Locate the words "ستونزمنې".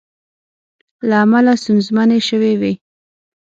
1.61-2.19